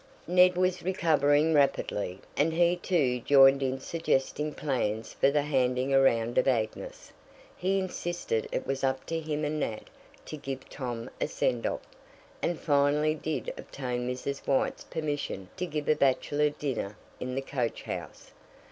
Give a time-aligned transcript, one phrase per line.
[0.25, 6.39] Ned was recovering rapidly, and he too joined in suggesting plans for the "handing around
[6.39, 7.13] of Agnes."
[7.55, 9.91] He insisted it was up to him and Nat
[10.25, 11.81] to give Tom a sendoff,
[12.41, 14.47] and finally did obtain Mrs.
[14.47, 18.31] White's permission to give a bachelor dinner in the coach house.